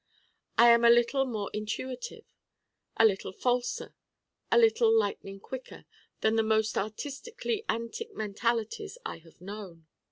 I 0.57 0.69
am 0.71 0.83
a 0.83 0.89
little 0.89 1.25
more 1.25 1.51
intuitive, 1.53 2.25
a 2.97 3.05
little 3.05 3.31
falser, 3.31 3.93
a 4.51 4.57
little 4.57 4.91
lightning 4.91 5.39
quicker 5.39 5.85
than 6.21 6.37
the 6.37 6.41
most 6.41 6.75
artistically 6.75 7.63
antic 7.69 8.15
mentalities 8.15 8.97
I 9.05 9.19
have 9.19 9.39
known. 9.39 9.85